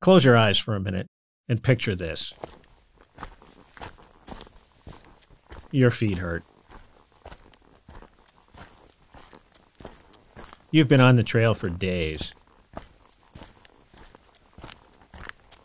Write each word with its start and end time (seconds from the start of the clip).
Close 0.00 0.24
your 0.24 0.36
eyes 0.36 0.58
for 0.58 0.74
a 0.74 0.80
minute 0.80 1.08
and 1.48 1.62
picture 1.62 1.96
this. 1.96 2.32
Your 5.70 5.90
feet 5.90 6.18
hurt. 6.18 6.44
You've 10.70 10.88
been 10.88 11.00
on 11.00 11.16
the 11.16 11.22
trail 11.22 11.54
for 11.54 11.68
days. 11.68 12.34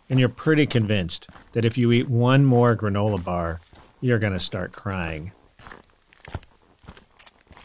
And 0.10 0.20
you're 0.20 0.30
pretty 0.30 0.66
convinced 0.66 1.28
that 1.54 1.66
if 1.66 1.78
you 1.78 1.92
eat 1.92 2.10
one 2.10 2.46
more 2.46 2.76
granola 2.76 3.24
bar, 3.24 3.62
you're 4.02 4.20
going 4.20 4.34
to 4.34 4.40
start 4.40 4.72
crying. 4.72 5.32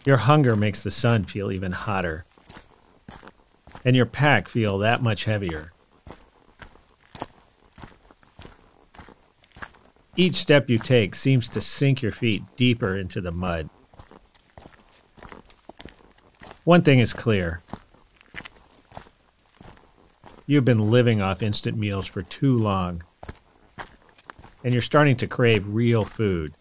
Your 0.04 0.18
hunger 0.18 0.56
makes 0.56 0.82
the 0.82 0.90
sun 0.90 1.24
feel 1.24 1.50
even 1.52 1.72
hotter, 1.72 2.24
and 3.84 3.94
your 3.94 4.06
pack 4.06 4.48
feel 4.48 4.78
that 4.78 5.02
much 5.02 5.24
heavier. 5.24 5.72
Each 10.18 10.34
step 10.34 10.68
you 10.68 10.78
take 10.78 11.14
seems 11.14 11.48
to 11.50 11.60
sink 11.60 12.02
your 12.02 12.10
feet 12.10 12.42
deeper 12.56 12.96
into 12.96 13.20
the 13.20 13.30
mud. 13.30 13.70
One 16.64 16.82
thing 16.82 16.98
is 16.98 17.12
clear 17.12 17.62
you've 20.44 20.64
been 20.64 20.90
living 20.90 21.22
off 21.22 21.40
instant 21.40 21.78
meals 21.78 22.08
for 22.08 22.22
too 22.22 22.58
long, 22.58 23.04
and 24.64 24.72
you're 24.72 24.82
starting 24.82 25.14
to 25.18 25.28
crave 25.28 25.64
real 25.68 26.04
food. 26.04 26.52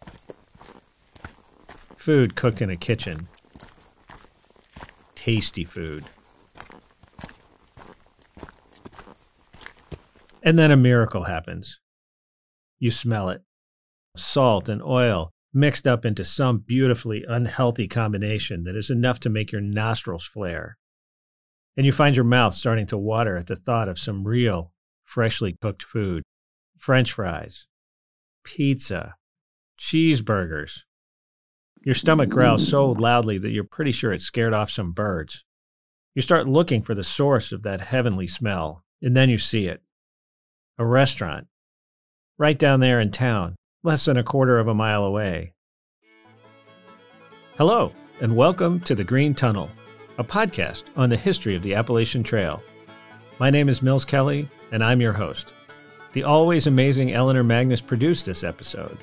Food 1.96 2.36
cooked 2.36 2.62
in 2.62 2.70
a 2.70 2.78
kitchen. 2.78 3.28
Tasty 5.16 5.64
food. 5.64 6.04
And 10.44 10.60
then 10.60 10.70
a 10.70 10.78
miracle 10.78 11.24
happens. 11.24 11.80
You 12.78 12.92
smell 12.92 13.30
it 13.30 13.42
salt 14.20 14.70
and 14.70 14.82
oil 14.82 15.32
mixed 15.54 15.88
up 15.88 16.06
into 16.06 16.24
some 16.24 16.60
beautifully 16.60 17.24
unhealthy 17.28 17.88
combination 17.88 18.64
that 18.64 18.76
is 18.76 18.90
enough 18.90 19.20
to 19.22 19.30
make 19.30 19.52
your 19.52 19.62
nostrils 19.62 20.26
flare. 20.26 20.78
And 21.76 21.86
you 21.86 21.92
find 21.92 22.16
your 22.16 22.26
mouth 22.26 22.54
starting 22.54 22.86
to 22.88 22.98
water 22.98 23.38
at 23.38 23.48
the 23.48 23.56
thought 23.56 23.90
of 23.90 24.00
some 24.00 24.28
real, 24.28 24.72
freshly 25.04 25.56
cooked 25.62 25.84
food 25.84 26.24
French 26.78 27.14
fries, 27.14 27.66
pizza, 28.44 29.16
cheeseburgers. 29.80 30.82
Your 31.84 31.96
stomach 31.96 32.30
growls 32.30 32.68
so 32.68 32.92
loudly 32.92 33.38
that 33.38 33.52
you're 33.52 33.64
pretty 33.64 33.92
sure 33.92 34.14
it 34.14 34.22
scared 34.22 34.54
off 34.54 34.70
some 34.70 34.92
birds. 34.92 35.44
You 36.14 36.22
start 36.22 36.48
looking 36.48 36.82
for 36.82 36.94
the 36.94 37.04
source 37.04 37.52
of 37.52 37.64
that 37.64 37.82
heavenly 37.82 38.28
smell, 38.28 38.84
and 39.02 39.16
then 39.16 39.30
you 39.30 39.38
see 39.38 39.68
it 39.68 39.82
a 40.78 40.86
restaurant 40.86 41.48
right 42.38 42.58
down 42.58 42.80
there 42.80 43.00
in 43.00 43.12
town 43.12 43.56
less 43.84 44.06
than 44.06 44.18
a 44.18 44.24
quarter 44.24 44.58
of 44.58 44.68
a 44.68 44.74
mile 44.74 45.04
away. 45.04 45.54
Hello, 47.58 47.92
and 48.22 48.36
welcome 48.36 48.80
to 48.82 48.96
The 48.96 49.04
Green 49.04 49.36
Tunnel, 49.36 49.70
a 50.18 50.24
podcast 50.24 50.86
on 50.96 51.10
the 51.10 51.18
history 51.18 51.56
of 51.56 51.62
the 51.62 51.76
Appalachian 51.76 52.24
Trail. 52.24 52.62
My 53.40 53.52
name 53.52 53.70
is 53.70 53.84
Mills 53.84 54.04
Kelly, 54.04 54.50
and 54.72 54.84
I'm 54.84 55.00
your 55.00 55.14
host. 55.14 55.54
The 56.14 56.24
always 56.24 56.66
amazing 56.66 57.14
Eleanor 57.14 57.44
Magnus 57.44 57.82
produced 57.82 58.26
this 58.26 58.44
episode. 58.44 58.98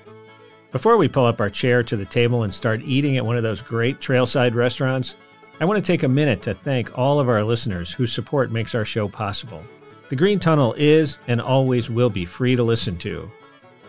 Before 0.73 0.97
we 0.97 1.07
pull 1.07 1.25
up 1.25 1.41
our 1.41 1.51
chair 1.51 1.85
to 1.85 1.97
the 1.97 2.05
table 2.05 2.43
and 2.43 2.53
start 2.53 2.83
eating 2.83 3.17
at 3.17 3.25
one 3.25 3.37
of 3.37 3.45
those 3.45 3.63
great 3.63 4.01
trailside 4.01 4.55
restaurants, 4.55 5.15
I 5.61 5.67
want 5.67 5.83
to 5.83 5.93
take 5.93 6.03
a 6.03 6.09
minute 6.09 6.43
to 6.43 6.55
thank 6.55 6.99
all 6.99 7.21
of 7.21 7.29
our 7.29 7.45
listeners 7.45 7.93
whose 7.93 8.13
support 8.13 8.51
makes 8.51 8.75
our 8.75 8.85
show 8.85 9.07
possible. 9.07 9.63
The 10.09 10.17
Green 10.17 10.41
Tunnel 10.41 10.75
is 10.77 11.19
and 11.29 11.41
always 11.41 11.89
will 11.89 12.11
be 12.11 12.25
free 12.25 12.57
to 12.57 12.65
listen 12.65 12.99
to, 12.99 13.31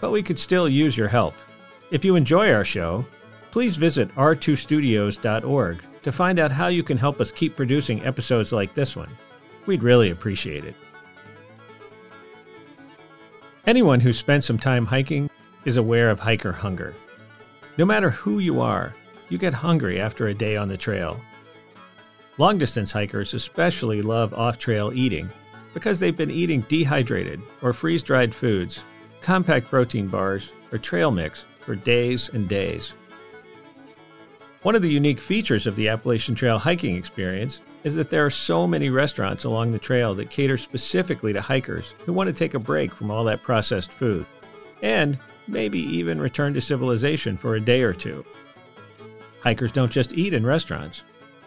but 0.01 0.11
we 0.11 0.23
could 0.23 0.39
still 0.39 0.67
use 0.67 0.97
your 0.97 1.07
help. 1.07 1.33
If 1.91 2.03
you 2.03 2.15
enjoy 2.15 2.51
our 2.51 2.65
show, 2.65 3.05
please 3.51 3.77
visit 3.77 4.13
r2studios.org 4.16 5.83
to 6.03 6.11
find 6.11 6.39
out 6.39 6.51
how 6.51 6.67
you 6.67 6.83
can 6.83 6.97
help 6.97 7.19
us 7.19 7.31
keep 7.31 7.56
producing 7.56 8.06
episodes 8.06 8.51
like 8.51 8.73
this 8.73 8.95
one. 8.95 9.09
We'd 9.66 9.83
really 9.83 10.11
appreciate 10.11 10.66
it. 10.66 10.75
Anyone 13.66 14.00
who 14.00 14.13
spent 14.13 14.44
some 14.44 14.59
time 14.59 14.85
hiking 14.85 15.29
is 15.66 15.78
aware 15.78 16.12
of 16.12 16.19
hiker 16.19 16.51
hunger. 16.51 16.95
No 17.77 17.85
matter 17.85 18.12
who 18.12 18.39
you 18.39 18.62
are, 18.62 18.94
you 19.29 19.38
get 19.38 19.53
hungry 19.53 20.00
after 20.00 20.27
a 20.27 20.33
day 20.33 20.56
on 20.56 20.67
the 20.67 20.77
trail. 20.77 21.19
Long 22.38 22.57
distance 22.57 22.91
hikers 22.91 23.33
especially 23.33 24.01
love 24.01 24.33
off 24.33 24.59
trail 24.59 24.91
eating 24.94 25.29
because 25.73 26.00
they've 26.00 26.16
been 26.16 26.31
eating 26.31 26.62
dehydrated 26.67 27.41
or 27.62 27.73
freeze 27.73 28.03
dried 28.03 28.35
foods 28.35 28.83
compact 29.21 29.67
protein 29.69 30.07
bars, 30.07 30.53
or 30.71 30.77
trail 30.77 31.11
mix 31.11 31.45
for 31.61 31.75
days 31.75 32.29
and 32.29 32.47
days. 32.47 32.93
One 34.61 34.75
of 34.75 34.81
the 34.81 34.91
unique 34.91 35.21
features 35.21 35.67
of 35.67 35.75
the 35.75 35.89
Appalachian 35.89 36.33
Trail 36.33 36.57
hiking 36.57 36.95
experience 36.95 37.61
is 37.83 37.95
that 37.95 38.09
there 38.09 38.25
are 38.25 38.31
so 38.31 38.65
many 38.65 38.89
restaurants 38.89 39.43
along 39.43 39.71
the 39.71 39.79
trail 39.79 40.15
that 40.15 40.31
cater 40.31 40.57
specifically 40.57 41.33
to 41.33 41.41
hikers 41.41 41.93
who 42.05 42.13
want 42.13 42.27
to 42.27 42.33
take 42.33 42.55
a 42.55 42.59
break 42.59 42.91
from 42.91 43.11
all 43.11 43.23
that 43.23 43.43
processed 43.43 43.93
food, 43.93 44.25
and 44.81 45.19
maybe 45.47 45.79
even 45.79 46.19
return 46.19 46.53
to 46.55 46.61
civilization 46.61 47.37
for 47.37 47.55
a 47.55 47.61
day 47.61 47.83
or 47.83 47.93
two. 47.93 48.25
Hikers 49.41 49.71
don't 49.71 49.91
just 49.91 50.17
eat 50.17 50.33
in 50.33 50.43
restaurants, 50.43 51.03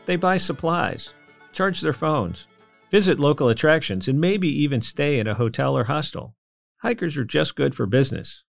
they 0.07 0.15
buy 0.15 0.37
supplies, 0.37 1.13
charge 1.53 1.81
their 1.81 1.93
phones, 1.93 2.47
visit 2.93 3.19
local 3.19 3.49
attractions, 3.49 4.07
and 4.07 4.21
maybe 4.21 4.49
even 4.49 4.81
stay 4.81 5.19
in 5.19 5.27
a 5.27 5.35
hotel 5.35 5.77
or 5.77 5.85
hostel 5.85 6.35
hikers 6.79 7.17
are 7.17 7.25
just 7.25 7.57
good 7.57 7.75
for 7.75 7.87
business. 7.87 8.45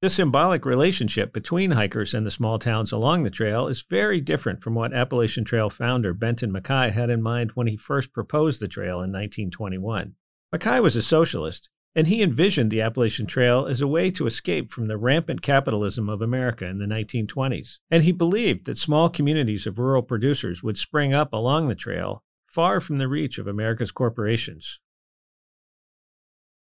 The 0.00 0.08
symbolic 0.08 0.64
relationship 0.64 1.32
between 1.32 1.72
hikers 1.72 2.14
and 2.14 2.24
the 2.24 2.30
small 2.30 2.60
towns 2.60 2.92
along 2.92 3.24
the 3.24 3.30
trail 3.30 3.66
is 3.66 3.84
very 3.90 4.20
different 4.20 4.62
from 4.62 4.74
what 4.74 4.92
Appalachian 4.92 5.44
Trail 5.44 5.70
founder 5.70 6.14
Benton 6.14 6.52
MacKaye 6.52 6.92
had 6.92 7.10
in 7.10 7.20
mind 7.20 7.52
when 7.54 7.66
he 7.66 7.76
first 7.76 8.12
proposed 8.12 8.60
the 8.60 8.68
trail 8.68 9.02
in 9.02 9.10
1921. 9.10 10.14
MacKaye 10.54 10.82
was 10.82 10.94
a 10.94 11.02
socialist, 11.02 11.68
and 11.96 12.06
he 12.06 12.22
envisioned 12.22 12.70
the 12.70 12.80
Appalachian 12.80 13.26
Trail 13.26 13.66
as 13.66 13.80
a 13.80 13.88
way 13.88 14.08
to 14.12 14.26
escape 14.26 14.70
from 14.70 14.86
the 14.86 14.96
rampant 14.96 15.42
capitalism 15.42 16.08
of 16.08 16.22
America 16.22 16.64
in 16.64 16.78
the 16.78 16.86
1920s. 16.86 17.78
And 17.90 18.04
he 18.04 18.12
believed 18.12 18.66
that 18.66 18.78
small 18.78 19.08
communities 19.08 19.66
of 19.66 19.80
rural 19.80 20.02
producers 20.02 20.62
would 20.62 20.78
spring 20.78 21.12
up 21.12 21.32
along 21.32 21.66
the 21.66 21.74
trail, 21.74 22.22
far 22.46 22.80
from 22.80 22.98
the 22.98 23.08
reach 23.08 23.36
of 23.36 23.48
America's 23.48 23.90
corporations. 23.90 24.78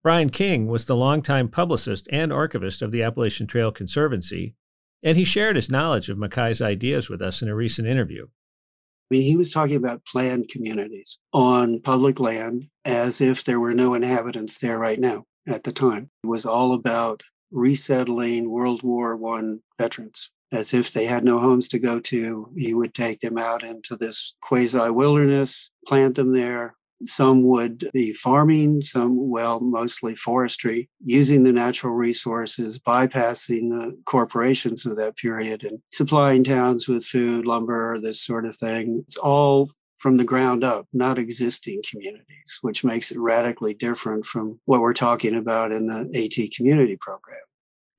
Brian 0.04 0.30
King 0.30 0.68
was 0.68 0.84
the 0.84 0.98
longtime 0.98 1.48
publicist 1.48 2.10
and 2.12 2.34
archivist 2.34 2.82
of 2.82 2.92
the 2.92 3.02
Appalachian 3.02 3.48
Trail 3.48 3.72
Conservancy, 3.72 4.54
and 5.02 5.16
he 5.16 5.24
shared 5.24 5.56
his 5.56 5.72
knowledge 5.72 6.10
of 6.10 6.18
MacKaye's 6.18 6.62
ideas 6.62 7.10
with 7.10 7.22
us 7.22 7.42
in 7.42 7.48
a 7.48 7.56
recent 7.56 7.88
interview. 7.88 8.26
I 8.26 9.16
mean, 9.16 9.22
he 9.22 9.38
was 9.38 9.52
talking 9.52 9.78
about 9.78 10.06
planned 10.06 10.50
communities 10.50 11.20
on 11.32 11.80
public 11.80 12.20
land 12.20 12.68
as 12.84 13.22
if 13.22 13.46
there 13.46 13.62
were 13.62 13.74
no 13.74 13.94
inhabitants 13.94 14.58
there 14.58 14.78
right 14.78 15.00
now 15.00 15.24
at 15.48 15.64
the 15.64 15.72
time. 15.72 16.10
It 16.22 16.28
was 16.28 16.46
all 16.46 16.74
about 16.74 17.24
resettling 17.50 18.50
World 18.50 18.84
War 18.84 19.18
I 19.38 19.58
veterans. 19.80 20.32
As 20.52 20.74
if 20.74 20.92
they 20.92 21.06
had 21.06 21.24
no 21.24 21.40
homes 21.40 21.68
to 21.70 21.80
go 21.80 22.00
to, 22.02 22.48
he 22.56 22.74
would 22.74 22.94
take 22.94 23.22
them 23.22 23.38
out 23.38 23.64
into 23.64 23.96
this 23.96 24.36
quasi 24.42 24.90
wilderness, 24.90 25.72
plant 25.88 26.16
them 26.16 26.34
there, 26.34 26.76
some 27.06 27.48
would 27.48 27.90
be 27.94 28.14
farming, 28.14 28.82
some, 28.82 29.30
well, 29.30 29.60
mostly 29.60 30.16
forestry, 30.16 30.90
using 31.04 31.44
the 31.44 31.54
natural 31.54 31.94
resources, 31.94 32.80
bypassing 32.80 33.70
the 33.70 33.98
corporations 34.06 34.86
of 34.86 34.98
that 34.98 35.18
period 35.18 35.64
and 35.64 35.80
supplying 35.90 36.44
towns 36.44 36.88
with 36.88 37.06
food, 37.06 37.46
lumber, 37.46 38.00
this 38.00 38.22
sort 38.22 38.46
of 38.46 38.56
thing. 38.56 39.04
It's 39.08 39.18
all 39.18 39.70
from 39.98 40.18
the 40.18 40.26
ground 40.26 40.66
up, 40.66 40.86
not 40.94 41.18
existing 41.18 41.82
communities, 41.90 42.60
which 42.62 42.84
makes 42.84 43.10
it 43.10 43.18
radically 43.18 43.74
different 43.74 44.26
from 44.26 44.60
what 44.66 44.82
we're 44.82 44.94
talking 44.94 45.34
about 45.34 45.72
in 45.72 45.88
the 45.88 46.10
AT 46.14 46.52
community 46.56 46.98
program. 47.00 47.40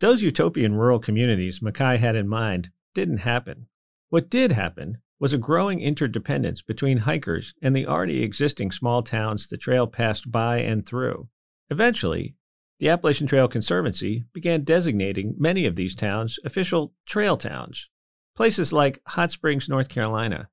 Those 0.00 0.22
utopian 0.22 0.74
rural 0.74 0.98
communities 0.98 1.60
MacKaye 1.60 1.98
had 1.98 2.14
in 2.14 2.28
mind 2.28 2.70
didn't 2.94 3.18
happen. 3.18 3.68
What 4.10 4.28
did 4.28 4.52
happen 4.52 4.98
was 5.20 5.32
a 5.32 5.38
growing 5.38 5.81
interdependence 5.81 6.62
between 6.62 6.99
hikers 6.99 7.55
and 7.62 7.75
the 7.75 7.87
already 7.87 8.22
existing 8.22 8.70
small 8.72 9.02
towns 9.02 9.46
the 9.46 9.56
trail 9.56 9.87
passed 9.87 10.31
by 10.31 10.58
and 10.58 10.84
through. 10.87 11.28
Eventually, 11.70 12.34
the 12.81 12.88
Appalachian 12.88 13.26
Trail 13.26 13.49
Conservancy 13.49 14.25
began 14.32 14.64
designating 14.64 15.34
many 15.38 15.64
of 15.64 15.76
these 15.76 15.94
towns 15.94 16.38
official 16.44 16.93
trail 17.06 17.37
towns. 17.37 17.88
Places 18.37 18.72
like 18.72 19.00
Hot 19.08 19.31
Springs, 19.31 19.69
North 19.69 19.88
Carolina, 19.88 20.49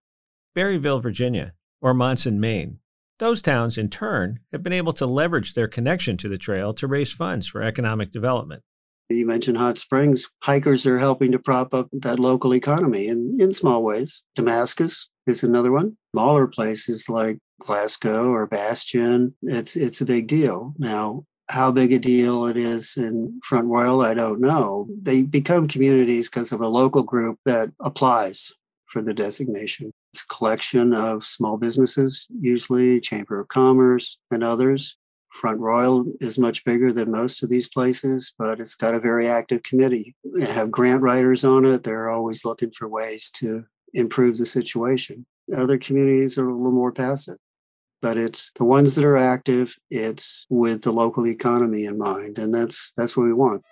Berryville, 0.56 1.02
Virginia, 1.02 1.54
or 1.82 1.94
Monson, 1.94 2.40
Maine. 2.40 2.78
Those 3.18 3.42
towns, 3.42 3.78
in 3.78 3.90
turn, 3.90 4.40
have 4.52 4.64
been 4.64 4.74
able 4.74 4.94
to 4.94 5.06
leverage 5.06 5.54
their 5.54 5.68
connection 5.68 6.18
to 6.18 6.30
the 6.30 6.38
trail 6.38 6.74
to 6.76 6.88
raise 6.88 7.12
funds 7.12 7.48
for 7.48 7.62
economic 7.62 8.12
development. 8.12 8.64
You 9.16 9.26
mentioned 9.26 9.58
hot 9.58 9.78
springs. 9.78 10.30
Hikers 10.44 10.86
are 10.86 11.00
helping 11.00 11.32
to 11.32 11.40
prop 11.40 11.74
up 11.74 11.90
that 11.92 12.20
local 12.20 12.54
economy 12.54 13.08
in, 13.08 13.38
in 13.40 13.52
small 13.52 13.84
ways. 13.84 14.24
Damascus 14.36 15.10
is 15.28 15.44
another 15.44 15.72
one. 15.72 15.98
Smaller 16.14 16.48
places 16.48 17.10
like 17.10 17.38
Glasgow 17.62 18.26
or 18.30 18.48
Bastian. 18.48 19.36
It's 19.44 19.76
it's 19.76 20.02
a 20.02 20.06
big 20.06 20.28
deal. 20.28 20.74
Now, 20.78 21.26
how 21.50 21.72
big 21.72 21.92
a 21.92 22.00
deal 22.00 22.46
it 22.46 22.58
is 22.58 22.96
in 22.98 23.40
Front 23.44 23.68
Royal, 23.68 24.02
I 24.02 24.14
don't 24.14 24.40
know. 24.40 24.88
They 25.02 25.24
become 25.24 25.68
communities 25.68 26.30
because 26.30 26.52
of 26.52 26.62
a 26.62 26.68
local 26.68 27.04
group 27.04 27.40
that 27.46 27.70
applies 27.80 28.52
for 28.86 29.02
the 29.02 29.14
designation. 29.14 29.92
It's 30.14 30.24
a 30.24 30.28
collection 30.28 30.94
of 30.94 31.24
small 31.24 31.58
businesses, 31.58 32.28
usually 32.40 33.00
Chamber 33.00 33.40
of 33.40 33.48
Commerce 33.48 34.18
and 34.30 34.44
others. 34.44 34.98
Front 35.32 35.60
Royal 35.60 36.06
is 36.20 36.38
much 36.38 36.66
bigger 36.66 36.92
than 36.92 37.10
most 37.10 37.42
of 37.42 37.50
these 37.50 37.70
places, 37.70 38.34
but 38.38 38.60
it's 38.60 38.76
got 38.76 38.94
a 38.94 39.00
very 39.00 39.30
active 39.30 39.64
committee. 39.64 40.16
They 40.24 40.46
have 40.46 40.70
grant 40.70 41.02
writers 41.02 41.44
on 41.44 41.66
it. 41.66 41.84
They're 41.84 42.10
always 42.10 42.44
looking 42.44 42.72
for 42.72 42.88
ways 42.88 43.32
to 43.36 43.66
improve 43.94 44.38
the 44.38 44.46
situation. 44.46 45.26
Other 45.56 45.78
communities 45.78 46.38
are 46.38 46.48
a 46.48 46.56
little 46.56 46.72
more 46.72 46.92
passive, 46.92 47.38
but 48.02 48.18
it's 48.18 48.52
the 48.56 48.66
ones 48.66 48.96
that 48.96 49.06
are 49.06 49.18
active, 49.18 49.76
it's 49.90 50.46
with 50.50 50.84
the 50.84 50.92
local 50.92 51.26
economy 51.26 51.86
in 51.86 51.98
mind, 51.98 52.38
and 52.38 52.54
that's 52.54 52.92
that's 52.96 53.16
what 53.16 53.26
we 53.26 53.34
want. 53.34 53.64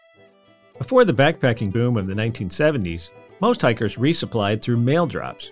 Before 0.78 1.04
the 1.04 1.14
backpacking 1.14 1.74
boom 1.74 1.98
of 1.98 2.08
the 2.08 2.16
1970s, 2.16 3.12
most 3.42 3.62
hikers 3.62 3.98
resupplied 3.98 4.62
through 4.62 4.78
mail 4.78 5.06
drops. 5.06 5.52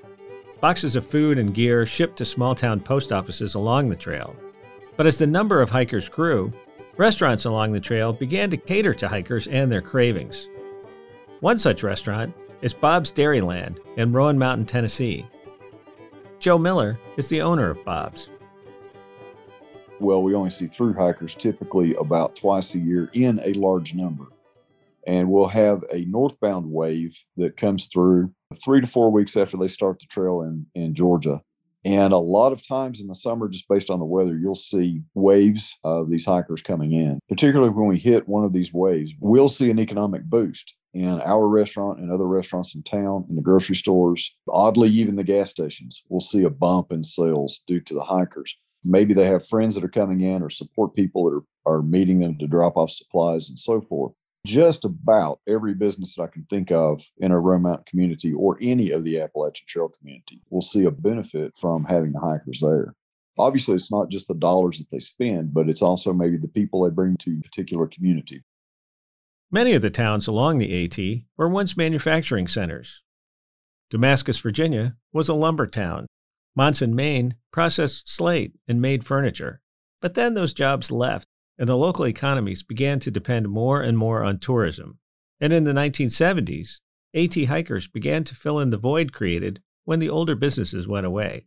Boxes 0.61 0.95
of 0.95 1.05
food 1.05 1.37
and 1.37 1.53
gear 1.53 1.85
shipped 1.85 2.17
to 2.17 2.25
small 2.25 2.55
town 2.55 2.79
post 2.79 3.11
offices 3.11 3.55
along 3.55 3.89
the 3.89 3.95
trail. 3.95 4.35
But 4.97 5.05
as 5.05 5.19
the 5.19 5.27
number 5.27 5.61
of 5.61 5.69
hikers 5.69 6.09
grew, 6.09 6.51
restaurants 6.97 7.45
along 7.45 7.71
the 7.71 7.79
trail 7.79 8.11
began 8.11 8.49
to 8.49 8.57
cater 8.57 8.95
to 8.95 9.07
hikers 9.07 9.47
and 9.47 9.71
their 9.71 9.81
cravings. 9.81 10.49
One 11.39 11.59
such 11.59 11.83
restaurant 11.83 12.33
is 12.63 12.73
Bob's 12.73 13.13
Dairyland 13.13 13.77
in 13.95 14.11
Roan 14.11 14.39
Mountain, 14.39 14.65
Tennessee. 14.65 15.27
Joe 16.39 16.57
Miller 16.57 16.99
is 17.15 17.27
the 17.29 17.43
owner 17.43 17.69
of 17.69 17.85
Bob's. 17.85 18.31
Well, 19.99 20.23
we 20.23 20.33
only 20.33 20.49
see 20.49 20.67
through 20.67 20.93
hikers 20.93 21.35
typically 21.35 21.93
about 21.95 22.35
twice 22.35 22.73
a 22.73 22.79
year 22.79 23.09
in 23.13 23.39
a 23.43 23.53
large 23.53 23.93
number. 23.93 24.25
And 25.05 25.29
we'll 25.29 25.47
have 25.47 25.83
a 25.91 26.05
northbound 26.05 26.69
wave 26.69 27.17
that 27.37 27.55
comes 27.55 27.87
through 27.87 28.33
three 28.63 28.81
to 28.81 28.87
four 28.87 29.11
weeks 29.11 29.37
after 29.37 29.57
they 29.57 29.67
start 29.67 29.99
the 29.99 30.05
trail 30.07 30.41
in, 30.41 30.65
in 30.75 30.93
Georgia. 30.93 31.41
And 31.85 32.11
a 32.11 32.17
lot 32.17 32.51
of 32.51 32.67
times 32.67 33.01
in 33.01 33.07
the 33.07 33.15
summer, 33.15 33.47
just 33.47 33.69
based 33.69 33.89
on 33.89 33.99
the 33.99 34.05
weather, 34.05 34.37
you'll 34.37 34.55
see 34.55 35.01
waves 35.13 35.73
of 35.83 36.09
these 36.09 36.25
hikers 36.25 36.61
coming 36.61 36.91
in. 36.91 37.19
Particularly 37.29 37.71
when 37.71 37.87
we 37.87 37.97
hit 37.97 38.27
one 38.27 38.43
of 38.43 38.53
these 38.53 38.73
waves, 38.73 39.13
we'll 39.19 39.49
see 39.49 39.69
an 39.69 39.79
economic 39.79 40.23
boost 40.25 40.75
in 40.93 41.21
our 41.21 41.47
restaurant 41.47 41.99
and 41.99 42.11
other 42.11 42.25
restaurants 42.25 42.73
in 42.73 42.83
town, 42.83 43.25
in 43.29 43.35
the 43.35 43.41
grocery 43.41 43.75
stores, 43.75 44.35
oddly, 44.49 44.89
even 44.89 45.15
the 45.15 45.23
gas 45.23 45.51
stations. 45.51 46.03
We'll 46.09 46.21
see 46.21 46.43
a 46.43 46.49
bump 46.49 46.91
in 46.91 47.03
sales 47.03 47.61
due 47.67 47.81
to 47.81 47.93
the 47.93 48.03
hikers. 48.03 48.57
Maybe 48.83 49.13
they 49.13 49.25
have 49.25 49.47
friends 49.47 49.75
that 49.75 49.83
are 49.83 49.89
coming 49.89 50.21
in 50.21 50.41
or 50.41 50.49
support 50.49 50.95
people 50.95 51.25
that 51.25 51.43
are, 51.65 51.77
are 51.77 51.81
meeting 51.83 52.19
them 52.19 52.37
to 52.39 52.47
drop 52.47 52.77
off 52.77 52.91
supplies 52.91 53.49
and 53.49 53.59
so 53.59 53.81
forth 53.81 54.13
just 54.47 54.85
about 54.85 55.41
every 55.45 55.73
business 55.73 56.15
that 56.15 56.23
I 56.23 56.27
can 56.27 56.45
think 56.49 56.71
of 56.71 57.03
in 57.17 57.33
a 57.33 57.39
Roan 57.39 57.63
Mountain 57.63 57.83
community 57.85 58.31
or 58.31 58.57
any 58.61 58.91
of 58.91 59.03
the 59.03 59.19
Appalachian 59.19 59.67
Trail 59.67 59.89
community 59.89 60.41
will 60.49 60.61
see 60.61 60.85
a 60.85 60.91
benefit 60.91 61.53
from 61.59 61.83
having 61.83 62.13
the 62.13 62.21
hikers 62.21 62.61
there. 62.61 62.95
Obviously, 63.37 63.75
it's 63.75 63.91
not 63.91 64.09
just 64.09 64.29
the 64.29 64.33
dollars 64.33 64.77
that 64.79 64.89
they 64.89 65.01
spend, 65.01 65.53
but 65.53 65.67
it's 65.67 65.81
also 65.81 66.13
maybe 66.13 66.37
the 66.37 66.47
people 66.47 66.83
they 66.83 66.89
bring 66.89 67.17
to 67.17 67.37
a 67.37 67.43
particular 67.43 67.87
community. 67.87 68.41
Many 69.51 69.73
of 69.73 69.81
the 69.81 69.89
towns 69.89 70.27
along 70.27 70.59
the 70.59 70.85
AT 70.85 71.23
were 71.35 71.49
once 71.49 71.75
manufacturing 71.75 72.47
centers. 72.47 73.03
Damascus, 73.89 74.39
Virginia 74.39 74.95
was 75.11 75.27
a 75.27 75.33
lumber 75.33 75.67
town. 75.67 76.07
Monson, 76.55 76.95
Maine 76.95 77.35
processed 77.51 78.09
slate 78.09 78.53
and 78.65 78.81
made 78.81 79.05
furniture. 79.05 79.59
But 80.01 80.13
then 80.13 80.35
those 80.35 80.53
jobs 80.53 80.89
left 80.89 81.27
and 81.57 81.67
the 81.67 81.77
local 81.77 82.05
economies 82.05 82.63
began 82.63 82.99
to 82.99 83.11
depend 83.11 83.49
more 83.49 83.81
and 83.81 83.97
more 83.97 84.23
on 84.23 84.39
tourism. 84.39 84.99
And 85.39 85.53
in 85.53 85.63
the 85.63 85.73
1970s, 85.73 86.79
AT 87.15 87.35
hikers 87.45 87.87
began 87.87 88.23
to 88.25 88.35
fill 88.35 88.59
in 88.59 88.69
the 88.69 88.77
void 88.77 89.13
created 89.13 89.61
when 89.85 89.99
the 89.99 90.09
older 90.09 90.35
businesses 90.35 90.87
went 90.87 91.05
away. 91.05 91.45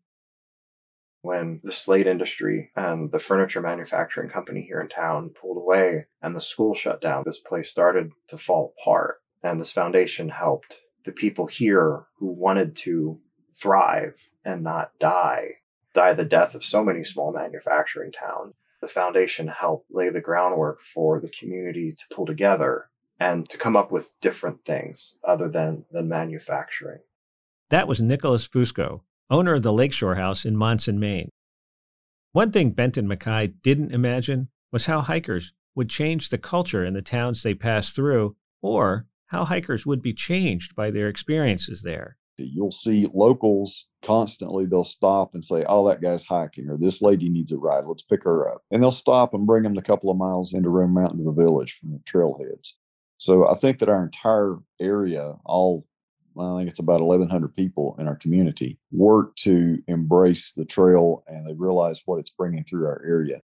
When 1.23 1.61
the 1.62 1.73
slate 1.73 2.07
industry 2.07 2.71
and 2.75 3.12
the 3.12 3.19
furniture 3.19 3.61
manufacturing 3.61 4.31
company 4.31 4.62
here 4.62 4.81
in 4.81 4.89
town 4.89 5.31
pulled 5.31 5.59
away 5.59 6.07
and 6.23 6.35
the 6.35 6.41
school 6.41 6.75
shut 6.75 7.01
down, 7.01 7.25
this 7.27 7.39
place 7.39 7.71
started 7.71 8.12
to 8.29 8.39
fall 8.39 8.75
apart. 8.79 9.17
And 9.43 9.61
this 9.61 9.73
foundation 9.73 10.31
helped 10.31 10.79
the 11.05 11.12
people 11.12 11.47
here 11.47 12.05
who 12.19 12.27
wanted 12.27 12.75
to 12.77 13.21
thrive 13.53 14.29
and 14.45 14.62
not 14.62 14.93
die 14.99 15.57
die 15.93 16.12
the 16.15 16.25
death 16.25 16.55
of 16.55 16.65
so 16.65 16.85
many 16.85 17.03
small 17.03 17.33
manufacturing 17.33 18.12
towns 18.12 18.55
the 18.81 18.88
foundation 18.88 19.49
helped 19.49 19.87
lay 19.91 20.09
the 20.09 20.21
groundwork 20.21 20.81
for 20.81 21.21
the 21.21 21.29
community 21.29 21.93
to 21.93 22.15
pull 22.15 22.27
together 22.27 22.88
and 23.19 23.49
to 23.49 23.59
come 23.59 23.77
up 23.77 23.93
with 23.93 24.12
different 24.21 24.65
things 24.65 25.17
other 25.27 25.49
than, 25.49 25.85
than 25.91 26.09
manufacturing. 26.09 27.00
That 27.69 27.87
was 27.87 28.00
Nicholas 28.00 28.49
Fusco, 28.49 29.03
owner 29.29 29.55
of 29.55 29.62
the 29.62 29.73
Lakeshore 29.73 30.17
House 30.17 30.44
in 30.44 30.56
Monson, 30.56 30.99
Maine. 30.99 31.31
One 32.32 32.50
thing 32.50 32.71
Benton 32.71 33.06
MacKaye 33.06 33.55
didn't 33.62 33.93
imagine 33.93 34.49
was 34.73 34.87
how 34.87 35.03
hikers 35.03 35.53
would 35.75 35.91
change 35.91 36.31
the 36.31 36.38
culture 36.38 36.85
in 36.85 36.94
the 36.94 37.03
towns 37.03 37.43
they 37.43 37.55
passed 37.55 37.94
through, 37.94 38.37
or 38.62 39.06
how 39.26 39.44
hikers 39.44 39.87
would 39.87 40.03
be 40.03 40.12
changed 40.12 40.75
by 40.75 40.91
their 40.91 41.09
experiences 41.09 41.83
there. 41.83 42.17
You'll 42.45 42.73
see 42.73 43.09
locals 43.13 43.87
constantly, 44.03 44.67
they'll 44.67 44.85
stop 44.85 45.35
and 45.35 45.45
say, 45.45 45.65
Oh, 45.69 45.87
that 45.89 46.01
guy's 46.01 46.25
hiking, 46.25 46.69
or 46.69 46.77
this 46.77 47.03
lady 47.03 47.29
needs 47.29 47.53
a 47.53 47.59
ride. 47.59 47.85
Let's 47.87 48.03
pick 48.03 48.25
her 48.25 48.51
up. 48.53 48.63
And 48.71 48.83
they'll 48.83 48.93
stop 48.93 49.35
and 49.35 49.47
bring 49.47 49.63
them 49.63 49.77
a 49.77 49.83
couple 49.83 50.11
of 50.11 50.17
miles 50.17 50.55
into 50.55 50.71
Roan 50.71 50.95
Mountain 50.95 51.19
to 51.19 51.25
the 51.25 51.33
village 51.33 51.79
from 51.79 51.93
the 51.93 51.99
trailheads. 51.99 52.73
So 53.19 53.47
I 53.47 53.55
think 53.55 53.79
that 53.79 53.91
our 53.91 54.03
entire 54.03 54.57
area, 54.81 55.35
all 55.45 55.87
I 56.39 56.59
think 56.59 56.71
it's 56.71 56.79
about 56.79 57.03
1,100 57.03 57.55
people 57.55 57.97
in 57.99 58.09
our 58.09 58.17
community, 58.17 58.79
work 58.93 59.35
to 59.37 59.83
embrace 59.89 60.53
the 60.53 60.65
trail 60.65 61.25
and 61.27 61.47
they 61.47 61.53
realize 61.53 62.03
what 62.07 62.19
it's 62.19 62.31
bringing 62.31 62.65
through 62.65 62.87
our 62.87 63.03
area. 63.07 63.41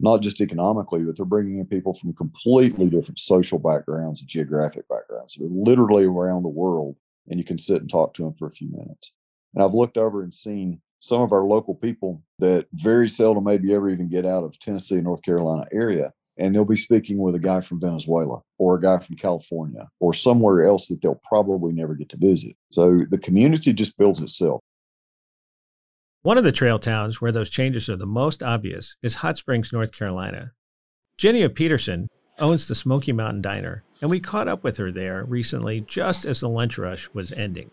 Not 0.00 0.20
just 0.20 0.40
economically, 0.40 1.04
but 1.04 1.16
they're 1.16 1.24
bringing 1.24 1.58
in 1.58 1.66
people 1.66 1.94
from 1.94 2.12
completely 2.14 2.90
different 2.90 3.18
social 3.18 3.58
backgrounds 3.58 4.20
and 4.20 4.28
geographic 4.28 4.88
backgrounds. 4.88 5.36
They're 5.38 5.48
literally 5.48 6.04
around 6.04 6.42
the 6.42 6.48
world 6.48 6.96
and 7.28 7.38
you 7.38 7.44
can 7.44 7.58
sit 7.58 7.80
and 7.80 7.90
talk 7.90 8.14
to 8.14 8.22
them 8.22 8.34
for 8.38 8.46
a 8.46 8.52
few 8.52 8.70
minutes. 8.70 9.12
And 9.54 9.62
I've 9.62 9.74
looked 9.74 9.96
over 9.96 10.22
and 10.22 10.32
seen 10.32 10.80
some 11.00 11.20
of 11.20 11.32
our 11.32 11.44
local 11.44 11.74
people 11.74 12.22
that 12.38 12.66
very 12.72 13.08
seldom 13.08 13.44
maybe 13.44 13.74
ever 13.74 13.90
even 13.90 14.08
get 14.08 14.24
out 14.24 14.44
of 14.44 14.58
Tennessee, 14.58 15.00
North 15.00 15.22
Carolina 15.22 15.66
area. 15.72 16.12
And 16.36 16.52
they'll 16.52 16.64
be 16.64 16.76
speaking 16.76 17.18
with 17.18 17.36
a 17.36 17.38
guy 17.38 17.60
from 17.60 17.80
Venezuela 17.80 18.40
or 18.58 18.74
a 18.74 18.80
guy 18.80 18.98
from 18.98 19.16
California 19.16 19.88
or 20.00 20.12
somewhere 20.12 20.64
else 20.64 20.88
that 20.88 21.00
they'll 21.00 21.20
probably 21.28 21.72
never 21.72 21.94
get 21.94 22.08
to 22.08 22.16
visit. 22.16 22.56
So 22.72 23.00
the 23.08 23.18
community 23.18 23.72
just 23.72 23.96
builds 23.96 24.20
itself. 24.20 24.60
One 26.22 26.38
of 26.38 26.44
the 26.44 26.52
trail 26.52 26.78
towns 26.78 27.20
where 27.20 27.30
those 27.30 27.50
changes 27.50 27.88
are 27.88 27.96
the 27.96 28.06
most 28.06 28.42
obvious 28.42 28.96
is 29.02 29.16
Hot 29.16 29.36
Springs, 29.36 29.72
North 29.72 29.92
Carolina. 29.92 30.52
Jenny 31.18 31.46
Peterson 31.50 32.08
owns 32.40 32.66
the 32.68 32.74
Smoky 32.74 33.12
Mountain 33.12 33.42
Diner, 33.42 33.82
and 34.00 34.10
we 34.10 34.20
caught 34.20 34.48
up 34.48 34.64
with 34.64 34.76
her 34.78 34.90
there 34.90 35.24
recently 35.24 35.80
just 35.80 36.24
as 36.24 36.40
the 36.40 36.48
lunch 36.48 36.78
rush 36.78 37.08
was 37.12 37.32
ending. 37.32 37.70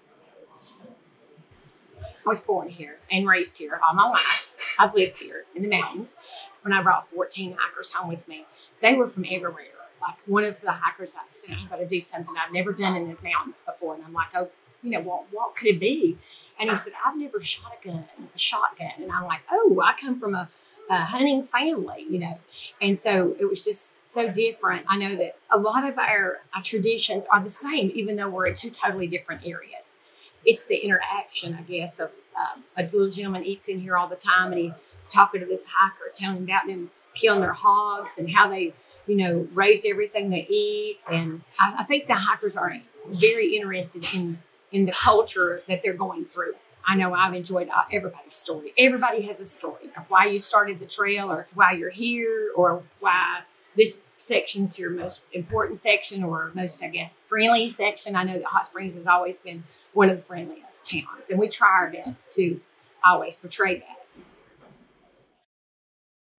I 2.00 2.30
was 2.30 2.44
born 2.44 2.70
here 2.70 2.98
and 3.12 3.28
raised 3.28 3.58
here 3.58 3.80
all 3.88 3.96
my 3.96 4.08
life. 4.08 4.76
I've 4.80 4.94
lived 4.94 5.18
here 5.18 5.46
in 5.56 5.64
the 5.64 5.70
mountains. 5.70 6.16
When 6.62 6.72
I 6.72 6.84
brought 6.84 7.08
14 7.08 7.58
hikers 7.60 7.94
home 7.94 8.10
with 8.10 8.28
me, 8.28 8.46
they 8.82 8.94
were 8.94 9.08
from 9.08 9.26
everywhere. 9.26 9.66
Like 10.00 10.18
one 10.28 10.44
of 10.44 10.62
the 10.62 10.72
hikers, 10.72 11.16
I 11.16 11.22
said, 11.32 11.58
I'm 11.60 11.68
going 11.68 11.82
to 11.82 11.88
do 11.88 12.02
something 12.02 12.34
I've 12.38 12.54
never 12.54 12.74
done 12.74 12.96
in 12.96 13.08
the 13.08 13.18
mountains 13.24 13.64
before. 13.66 13.96
And 13.96 14.04
I'm 14.04 14.14
like, 14.14 14.30
oh, 14.36 14.50
you 14.84 14.92
know, 14.92 15.02
what, 15.02 15.26
what 15.32 15.56
could 15.56 15.68
it 15.68 15.80
be? 15.80 16.18
And 16.60 16.70
he 16.70 16.76
said, 16.76 16.94
I've 17.04 17.18
never 17.18 17.40
shot 17.40 17.74
a 17.82 17.88
gun, 17.88 18.06
a 18.34 18.38
shotgun. 18.38 18.92
And 18.98 19.12
I'm 19.12 19.26
like, 19.26 19.42
oh, 19.50 19.82
I 19.84 19.94
come 20.00 20.20
from 20.20 20.36
a 20.36 20.50
a 20.92 21.06
hunting 21.06 21.44
family, 21.44 22.06
you 22.10 22.20
know. 22.20 22.38
And 22.82 22.98
so 22.98 23.36
it 23.40 23.46
was 23.46 23.64
just 23.64 24.14
so 24.14 24.30
different. 24.30 24.86
I 24.90 24.98
know 24.98 25.16
that 25.16 25.38
a 25.50 25.58
lot 25.58 25.88
of 25.90 25.98
our, 25.98 26.42
our 26.54 26.62
traditions 26.62 27.24
are 27.32 27.42
the 27.42 27.50
same, 27.50 27.92
even 27.96 28.18
though 28.18 28.30
we're 28.30 28.48
in 28.48 28.56
two 28.56 28.70
totally 28.70 29.08
different 29.08 29.42
areas. 29.46 29.98
It's 30.46 30.66
the 30.66 30.76
interaction, 30.76 31.56
I 31.56 31.62
guess, 31.62 32.00
of 32.00 32.12
um, 32.36 32.64
a 32.76 32.84
little 32.84 33.10
gentleman 33.10 33.46
eats 33.46 33.70
in 33.70 33.80
here 33.80 33.96
all 33.96 34.08
the 34.08 34.16
time 34.16 34.52
and 34.52 34.74
he's 34.98 35.10
talking 35.10 35.40
to 35.40 35.48
this 35.48 35.68
hiker, 35.74 36.12
telling 36.14 36.38
him 36.38 36.44
about 36.44 36.68
them 36.68 36.92
killing 37.16 37.42
their 37.42 37.54
hogs 37.54 38.18
and 38.18 38.30
how 38.32 38.50
they, 38.50 38.74
you 39.08 39.16
know, 39.16 39.48
raised 39.54 39.86
everything 39.86 40.30
they 40.30 40.46
eat. 40.50 41.00
And 41.10 41.42
I, 41.60 41.78
I 41.80 41.84
think 41.84 42.08
the 42.08 42.16
hikers 42.16 42.58
are 42.58 42.76
very 43.08 43.56
interested 43.56 44.06
in 44.14 44.40
in 44.72 44.86
the 44.86 44.94
culture 44.94 45.62
that 45.68 45.82
they're 45.84 45.94
going 45.94 46.26
through. 46.26 46.54
I 46.86 46.96
know 46.96 47.14
I've 47.14 47.34
enjoyed 47.34 47.70
uh, 47.70 47.84
everybody's 47.92 48.36
story. 48.36 48.74
Everybody 48.78 49.22
has 49.24 49.40
a 49.40 49.46
story 49.46 49.92
of 49.98 50.10
why 50.10 50.26
you 50.26 50.40
started 50.40 50.80
the 50.80 50.86
trail 50.86 51.32
or 51.32 51.48
why 51.54 51.74
you're 51.74 51.90
here 51.90 52.52
or 52.56 52.84
why 53.00 53.42
this 53.76 54.00
section's 54.18 54.78
your 54.78 54.90
most 54.90 55.24
important 55.34 55.80
section 55.80 56.24
or 56.24 56.52
most, 56.54 56.84
I 56.84 56.88
guess, 56.88 57.24
friendly 57.28 57.70
section. 57.70 58.16
I 58.16 58.24
know 58.24 58.34
that 58.34 58.46
Hot 58.46 58.66
Springs 58.66 58.96
has 58.96 59.08
always 59.08 59.40
been 59.40 59.64
one 59.94 60.10
of 60.10 60.18
the 60.18 60.24
friendliest 60.24 60.90
towns, 60.90 61.30
and 61.30 61.40
we 61.40 61.50
try 61.50 61.70
our 61.70 61.90
best 61.92 62.36
to 62.36 62.62
always 63.04 63.36
portray 63.36 63.80
that. 63.80 63.98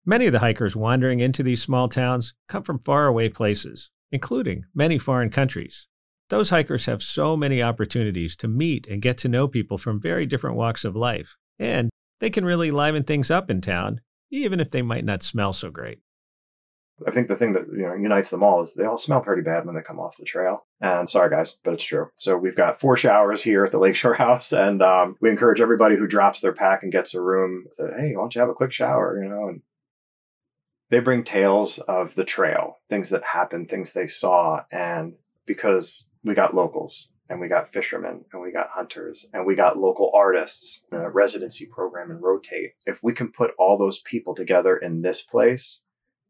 Many 0.05 0.27
of 0.27 0.33
the 0.33 0.41
hikers 0.41 0.75
wandering 0.75 1.21
into 1.21 1.43
these 1.43 1.63
small 1.63 1.89
towns 1.89 2.35
come 2.49 2.65
from 2.65 2.81
faraway 2.81 3.29
places, 3.29 3.91
including 4.11 4.65
many 4.75 4.99
foreign 4.99 5.31
countries. 5.31 5.87
Those 6.33 6.49
hikers 6.49 6.87
have 6.87 7.03
so 7.03 7.37
many 7.37 7.63
opportunities 7.63 8.37
to 8.37 8.49
meet 8.49 8.87
and 8.87 9.03
get 9.03 9.19
to 9.19 9.29
know 9.29 9.47
people 9.47 9.77
from 9.77 10.01
very 10.01 10.25
different 10.25 10.57
walks 10.57 10.83
of 10.83 10.97
life, 10.97 11.37
and 11.59 11.91
they 12.21 12.31
can 12.31 12.47
really 12.47 12.71
liven 12.71 13.05
things 13.05 13.31
up 13.31 13.51
in 13.51 13.61
town, 13.61 14.01
even 14.31 14.59
if 14.59 14.71
they 14.71 14.81
might 14.81 15.05
not 15.05 15.23
smell 15.23 15.53
so 15.53 15.71
great. 15.71 15.99
I 17.07 17.11
think 17.11 17.29
the 17.29 17.37
thing 17.37 17.53
that 17.53 17.67
you 17.67 17.83
know 17.83 17.93
unites 17.93 18.31
them 18.31 18.43
all 18.43 18.63
is 18.63 18.73
they 18.73 18.87
all 18.87 18.97
smell 18.97 19.21
pretty 19.21 19.43
bad 19.43 19.67
when 19.67 19.75
they 19.75 19.83
come 19.83 20.01
off 20.01 20.17
the 20.17 20.25
trail. 20.25 20.65
And 20.81 21.11
sorry, 21.11 21.29
guys, 21.29 21.59
but 21.63 21.75
it's 21.75 21.85
true. 21.85 22.09
So 22.15 22.39
we've 22.39 22.57
got 22.57 22.81
four 22.81 22.97
showers 22.97 23.43
here 23.43 23.67
at 23.67 23.71
the 23.71 23.79
Lakeshore 23.87 24.15
House, 24.15 24.53
and 24.53 24.81
um, 24.81 25.17
we 25.21 25.29
encourage 25.29 25.61
everybody 25.61 25.97
who 25.97 26.07
drops 26.07 26.41
their 26.41 26.55
pack 26.55 26.83
and 26.83 26.91
gets 26.91 27.13
a 27.15 27.21
room 27.21 27.67
to, 27.77 27.89
hey, 27.95 28.17
why 28.17 28.23
don't 28.23 28.35
you 28.35 28.41
have 28.41 28.49
a 28.49 28.55
quick 28.55 28.73
shower? 28.73 29.23
You 29.23 29.29
know, 29.29 29.49
and 29.49 29.61
they 30.89 31.01
bring 31.01 31.25
tales 31.25 31.77
of 31.77 32.15
the 32.15 32.25
trail, 32.25 32.79
things 32.89 33.11
that 33.11 33.23
happened, 33.23 33.69
things 33.69 33.93
they 33.93 34.07
saw, 34.07 34.63
and 34.73 35.13
because 35.45 36.07
we 36.25 36.35
got 36.35 36.55
locals 36.55 37.09
and 37.29 37.41
we 37.41 37.49
got 37.49 37.73
fishermen 37.73 38.25
and 38.33 38.43
we 38.43 38.53
got 38.53 38.71
hunters 38.71 39.27
and 39.33 39.47
we 39.47 39.55
got 39.55 39.79
local 39.79 40.11
artists 40.15 40.85
a 40.93 41.11
residency 41.11 41.67
program 41.67 42.11
and 42.11 42.23
rotate. 42.23 42.73
If 42.87 43.03
we 43.03 43.13
can 43.13 43.33
put 43.33 43.53
all 43.59 43.77
those 43.79 44.01
people 44.01 44.35
together 44.35 44.77
in 44.77 45.03
this 45.03 45.23
place, 45.23 45.81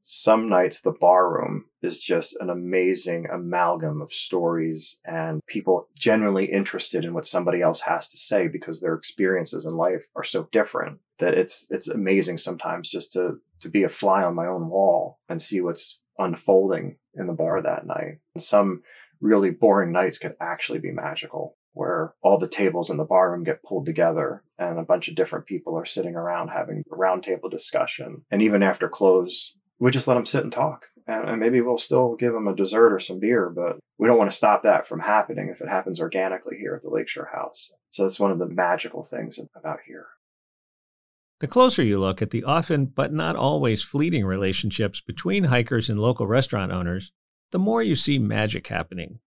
some 0.05 0.49
nights 0.49 0.81
the 0.81 0.93
bar 0.93 1.33
room 1.33 1.67
is 1.81 1.99
just 1.99 2.37
an 2.41 2.51
amazing 2.51 3.29
amalgam 3.33 4.03
of 4.03 4.13
stories 4.13 4.99
and 5.05 5.41
people 5.47 5.89
genuinely 5.97 6.47
interested 6.47 7.05
in 7.05 7.15
what 7.15 7.27
somebody 7.27 7.61
else 7.61 7.83
has 7.83 8.09
to 8.09 8.17
say 8.17 8.49
because 8.49 8.81
their 8.81 8.95
experiences 8.95 9.65
in 9.65 9.77
life 9.77 10.07
are 10.17 10.25
so 10.25 10.49
different 10.51 10.99
that 11.19 11.35
it's 11.35 11.69
it's 11.71 11.89
amazing 11.89 12.37
sometimes 12.37 12.89
just 12.89 13.13
to 13.13 13.37
to 13.61 13.69
be 13.69 13.85
a 13.85 13.89
fly 13.89 14.25
on 14.25 14.35
my 14.35 14.47
own 14.47 14.69
wall 14.69 15.21
and 15.29 15.41
see 15.41 15.61
what's 15.61 16.01
unfolding 16.19 16.97
in 17.15 17.29
the 17.29 17.33
bar 17.33 17.63
that 17.63 17.87
night. 17.87 18.19
And 18.35 18.43
some 18.43 18.83
really 19.23 19.50
boring 19.50 19.93
nights 19.93 20.19
can 20.19 20.35
actually 20.41 20.81
be 20.81 20.91
magical 20.91 21.57
where 21.75 22.14
all 22.23 22.38
the 22.38 22.49
tables 22.49 22.91
in 22.91 22.99
the 22.99 23.05
barroom 23.05 23.45
get 23.45 23.62
pulled 23.62 23.87
together 23.87 24.43
and 24.59 24.79
a 24.79 24.85
bunch 24.85 25.09
of 25.09 25.14
different 25.14 25.47
people 25.47 25.75
are 25.75 25.87
sitting 25.87 26.14
around 26.14 26.49
having 26.49 26.83
a 26.93 26.95
roundtable 26.95 27.50
discussion. 27.50 28.25
And 28.31 28.43
even 28.43 28.62
after 28.62 28.88
close, 28.88 29.55
we 29.79 29.91
just 29.91 30.07
let 30.07 30.14
them 30.14 30.26
sit 30.26 30.45
and 30.45 30.52
talk. 30.52 30.87
And, 31.07 31.41
maybe 31.41 31.61
we'll 31.61 31.79
still 31.79 32.14
give 32.14 32.33
them 32.33 32.47
a 32.47 32.55
dessert 32.55 32.93
or 32.93 33.00
some 33.00 33.19
beer, 33.19 33.50
but 33.50 33.79
we 33.99 34.07
don't 34.07 34.19
want 34.19 34.31
to 34.31 34.37
stop 34.37 34.62
that 34.62 34.87
from 34.87 35.00
happening 35.00 35.49
if 35.49 35.61
it 35.61 35.69
happens 35.69 35.99
organically 35.99 36.57
here 36.59 36.75
at 36.75 36.83
the 36.83 36.91
Lakeshore 36.91 37.31
House. 37.33 37.73
So 37.91 38.02
that's 38.02 38.21
one 38.21 38.31
of 38.31 38.38
the 38.38 38.47
magical 38.47 39.02
things 39.02 39.38
about 39.57 39.79
here. 39.87 40.07
The 41.41 41.49
closer 41.49 41.83
you 41.83 41.99
look 41.99 42.23
at 42.23 42.31
the 42.31 42.45
often 42.45 42.87
but 42.87 43.12
not 43.12 43.35
always 43.35 43.83
fleeting 43.83 44.25
relationships 44.25 45.00
between 45.00 45.45
hikers 45.45 45.91
and 45.91 45.99
local 45.99 46.26
restaurant 46.29 46.71
owners, 46.71 47.11
the 47.52 47.59
more 47.59 47.82
you 47.82 47.94
see 47.94 48.18
magic 48.18 48.66
happening. 48.66 49.21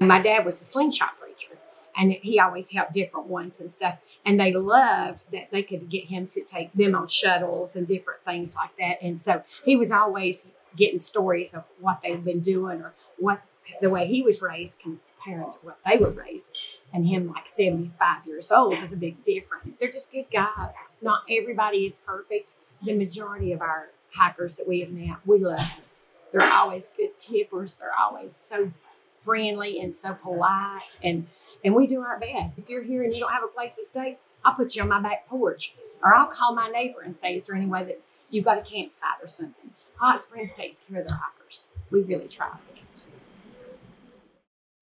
My 0.00 0.22
dad 0.22 0.44
was 0.44 0.60
a 0.60 0.64
slingshot 0.64 1.18
preacher, 1.20 1.58
and 1.96 2.12
he 2.12 2.40
always 2.40 2.72
helped 2.72 2.94
different 2.94 3.26
ones 3.26 3.60
and 3.60 3.70
stuff. 3.70 3.98
And 4.24 4.40
they 4.40 4.52
loved 4.52 5.24
that 5.32 5.50
they 5.50 5.62
could 5.62 5.88
get 5.88 6.06
him 6.06 6.26
to 6.28 6.42
take 6.42 6.72
them 6.72 6.94
on 6.94 7.08
shuttles 7.08 7.76
and 7.76 7.86
different 7.86 8.24
things 8.24 8.56
like 8.56 8.76
that. 8.78 9.04
And 9.04 9.20
so 9.20 9.42
he 9.64 9.76
was 9.76 9.92
always 9.92 10.48
getting 10.76 10.98
stories 10.98 11.52
of 11.54 11.64
what 11.80 12.00
they've 12.02 12.24
been 12.24 12.40
doing 12.40 12.80
or 12.80 12.94
what 13.18 13.42
the 13.80 13.90
way 13.90 14.06
he 14.06 14.22
was 14.22 14.40
raised 14.42 14.80
compared 14.80 15.52
to 15.52 15.58
what 15.62 15.78
they 15.84 15.96
were 15.96 16.10
raised. 16.10 16.56
And 16.92 17.06
him, 17.08 17.32
like 17.32 17.48
75 17.48 18.26
years 18.26 18.52
old, 18.52 18.78
was 18.78 18.92
a 18.92 18.96
big 18.96 19.22
difference. 19.24 19.74
They're 19.80 19.90
just 19.90 20.12
good 20.12 20.26
guys. 20.32 20.74
Not 21.02 21.22
everybody 21.28 21.86
is 21.86 22.02
perfect. 22.06 22.54
The 22.84 22.94
majority 22.94 23.52
of 23.52 23.60
our 23.62 23.88
hikers 24.12 24.56
that 24.56 24.68
we 24.68 24.80
have 24.80 24.90
now, 24.90 25.18
we 25.24 25.38
love 25.38 25.56
them. 25.56 25.84
They're 26.34 26.52
always 26.52 26.88
good 26.88 27.16
tippers. 27.16 27.76
They're 27.76 27.94
always 27.96 28.34
so 28.34 28.72
friendly 29.20 29.80
and 29.80 29.94
so 29.94 30.14
polite. 30.14 30.98
And 31.02 31.28
and 31.64 31.76
we 31.76 31.86
do 31.86 32.00
our 32.00 32.18
best. 32.18 32.58
If 32.58 32.68
you're 32.68 32.82
here 32.82 33.04
and 33.04 33.14
you 33.14 33.20
don't 33.20 33.32
have 33.32 33.44
a 33.44 33.48
place 33.48 33.76
to 33.76 33.84
stay, 33.84 34.18
I'll 34.44 34.54
put 34.54 34.74
you 34.74 34.82
on 34.82 34.88
my 34.88 35.00
back 35.00 35.28
porch. 35.28 35.76
Or 36.02 36.12
I'll 36.12 36.26
call 36.26 36.52
my 36.52 36.68
neighbor 36.68 37.00
and 37.00 37.16
say, 37.16 37.36
is 37.36 37.46
there 37.46 37.56
any 37.56 37.66
way 37.66 37.84
that 37.84 38.00
you've 38.30 38.44
got 38.44 38.58
a 38.58 38.62
campsite 38.62 39.22
or 39.22 39.28
something? 39.28 39.70
Hot 39.98 40.20
Springs 40.20 40.54
takes 40.54 40.80
care 40.80 41.00
of 41.00 41.08
their 41.08 41.16
hikers. 41.16 41.66
We 41.90 42.02
really 42.02 42.26
try 42.26 42.48
our 42.48 42.60
best. 42.74 43.04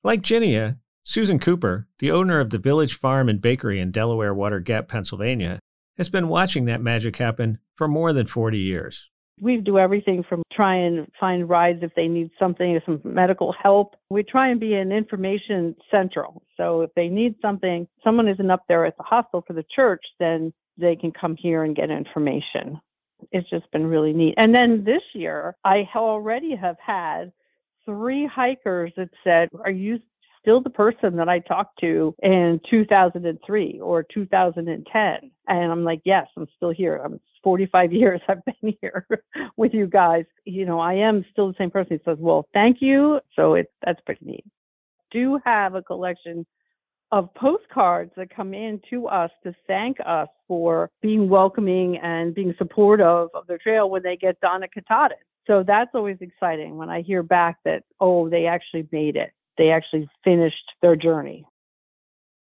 Like 0.03 0.23
Jenia, 0.23 0.71
uh, 0.71 0.75
Susan 1.05 1.39
Cooper, 1.39 1.87
the 1.99 2.11
owner 2.11 2.41
of 2.41 2.51
the 2.51 2.59
Village 2.59 2.99
Farm 2.99 3.29
and 3.29 3.43
Bakery 3.43 3.79
in 3.79 3.93
Delaware 3.93 4.35
Water 4.35 4.59
Gap, 4.59 4.89
Pennsylvania, 4.89 5.61
has 5.99 6.09
been 6.09 6.29
watching 6.29 6.65
that 6.65 6.81
magic 6.81 7.19
happen 7.19 7.59
for 7.77 7.87
more 7.87 8.13
than 8.15 8.27
40 8.27 8.59
years. 8.59 9.11
We 9.41 9.57
do 9.57 9.79
everything 9.79 10.25
from 10.29 10.43
try 10.53 10.77
and 10.77 11.09
find 11.19 11.49
rides 11.49 11.81
if 11.83 11.95
they 11.95 12.07
need 12.07 12.31
something, 12.39 12.79
some 12.85 13.01
medical 13.05 13.53
help. 13.53 13.97
We 14.11 14.23
try 14.23 14.51
and 14.51 14.61
be 14.61 14.75
an 14.75 14.93
information 14.93 15.75
central. 15.95 16.43
So 16.57 16.83
if 16.83 16.91
they 16.95 17.09
need 17.09 17.35
something, 17.43 17.89
someone 18.05 18.29
isn't 18.29 18.51
up 18.51 18.65
there 18.69 18.85
at 18.87 18.97
the 18.97 19.03
hospital 19.03 19.43
for 19.47 19.55
the 19.55 19.65
church, 19.75 20.05
then 20.21 20.53
they 20.79 20.97
can 20.97 21.13
come 21.13 21.37
here 21.37 21.65
and 21.65 21.75
get 21.75 21.91
information. 21.91 22.81
It's 23.31 23.49
just 23.51 23.71
been 23.73 23.87
really 23.87 24.13
neat. 24.13 24.35
And 24.37 24.55
then 24.55 24.85
this 24.85 25.03
year, 25.15 25.57
I 25.65 25.89
already 25.95 26.57
have 26.57 26.77
had 26.85 27.33
three 27.85 28.27
hikers 28.27 28.93
that 28.97 29.11
said, 29.25 29.49
Are 29.65 29.71
you 29.71 29.99
still 30.43 30.61
the 30.61 30.71
person 30.71 31.17
that 31.17 31.29
I 31.29 31.39
talked 31.39 31.81
to 31.81 32.15
in 32.23 32.61
2003 32.69 33.81
or 33.83 34.03
2010? 34.03 35.31
And 35.49 35.73
I'm 35.73 35.85
like, 35.85 36.03
Yes, 36.05 36.27
I'm 36.37 36.47
still 36.57 36.71
here. 36.71 37.01
I'm 37.03 37.21
45 37.43 37.93
years 37.93 38.21
I've 38.29 38.45
been 38.45 38.77
here 38.81 39.07
with 39.57 39.73
you 39.73 39.87
guys. 39.87 40.25
You 40.45 40.67
know, 40.67 40.79
I 40.79 40.95
am 40.95 41.25
still 41.33 41.49
the 41.49 41.55
same 41.59 41.71
person. 41.71 41.99
He 41.99 42.05
says, 42.05 42.19
Well, 42.21 42.47
thank 42.53 42.79
you. 42.83 43.21
So 43.37 43.55
it, 43.55 43.73
that's 43.85 44.01
pretty 44.05 44.27
neat. 44.27 44.45
Do 45.11 45.41
have 45.45 45.75
a 45.75 45.83
collection 45.83 46.47
of 47.13 47.33
postcards 47.35 48.11
that 48.17 48.35
come 48.35 48.55
in 48.55 48.81
to 48.89 49.07
us 49.07 49.31
to 49.45 49.55
thank 49.67 49.99
us 50.05 50.29
for 50.49 50.91
being 51.03 51.29
welcoming 51.29 51.99
and 51.99 52.35
being 52.35 52.55
supportive 52.57 53.29
of 53.35 53.47
the 53.47 53.59
trail 53.59 53.91
when 53.91 54.03
they 54.03 54.17
get 54.17 54.41
done 54.41 54.63
at 54.63 54.73
Katahdin. 54.73 55.19
So 55.47 55.63
that's 55.67 55.91
always 55.95 56.17
exciting 56.21 56.77
when 56.77 56.89
I 56.89 57.03
hear 57.03 57.23
back 57.23 57.59
that, 57.65 57.85
oh, 58.01 58.31
they 58.31 58.47
actually 58.47 58.89
made 58.93 59.17
it. 59.17 59.33
They 59.59 59.71
actually 59.71 60.09
finished 60.25 60.73
their 60.81 60.97
journey 60.97 61.45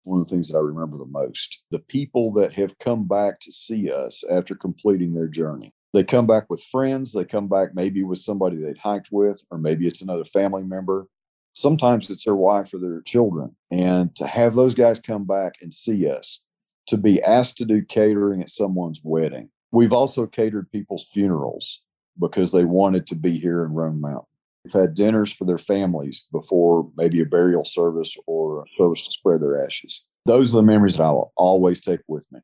one 0.07 0.21
of 0.21 0.29
the 0.29 0.31
things 0.31 0.49
that 0.49 0.57
I 0.57 0.61
remember 0.61 0.97
the 0.97 1.05
most. 1.05 1.65
The 1.71 1.81
people 1.81 2.33
that 2.35 2.53
have 2.55 2.79
come 2.79 3.09
back 3.09 3.41
to 3.41 3.53
see 3.53 3.91
us 3.91 4.23
after 4.31 4.55
completing 4.55 5.13
their 5.13 5.27
journey. 5.27 5.75
They 5.93 6.05
come 6.05 6.27
back 6.27 6.49
with 6.49 6.63
friends, 6.63 7.13
they 7.13 7.25
come 7.25 7.49
back 7.49 7.75
maybe 7.75 8.05
with 8.05 8.19
somebody 8.19 8.57
they'd 8.57 8.79
hiked 8.79 9.09
with, 9.11 9.43
or 9.51 9.59
maybe 9.59 9.87
it's 9.87 10.03
another 10.03 10.25
family 10.25 10.63
member. 10.63 11.09
Sometimes 11.55 12.09
it's 12.09 12.25
their 12.25 12.37
wife 12.37 12.73
or 12.73 12.79
their 12.79 13.01
children. 13.01 13.57
And 13.71 14.15
to 14.17 14.27
have 14.27 14.55
those 14.55 14.75
guys 14.75 15.01
come 15.01 15.25
back 15.25 15.55
and 15.61 15.75
see 15.75 16.09
us, 16.09 16.41
to 16.87 16.97
be 16.97 17.21
asked 17.23 17.59
to 17.59 17.65
do 17.65 17.83
catering 17.83 18.43
at 18.43 18.51
someone's 18.51 19.01
wedding. 19.03 19.49
We've 19.73 19.93
also 19.93 20.27
catered 20.27 20.71
people's 20.71 21.09
funerals 21.11 21.83
because 22.21 22.53
they 22.53 22.65
wanted 22.65 23.09
to 23.09 23.17
be 23.17 23.39
here 23.39 23.65
in 23.65 23.73
Roan 23.73 24.01
Mountain. 24.01 24.27
Had 24.73 24.95
dinners 24.95 25.33
for 25.33 25.45
their 25.45 25.59
families 25.59 26.27
before 26.33 26.91
maybe 26.97 27.21
a 27.21 27.25
burial 27.25 27.65
service 27.65 28.15
or 28.27 28.63
a 28.63 28.67
service 28.67 29.07
to 29.07 29.13
spread 29.13 29.41
their 29.41 29.65
ashes. 29.65 30.05
Those 30.27 30.55
are 30.55 30.59
the 30.59 30.65
memories 30.65 30.97
that 30.97 31.05
I 31.05 31.11
will 31.11 31.33
always 31.37 31.81
take 31.81 32.01
with 32.09 32.25
me, 32.33 32.41